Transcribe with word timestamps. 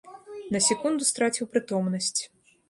На 0.55 0.61
секунду 0.67 1.09
страціў 1.09 1.51
прытомнасць. 1.53 2.21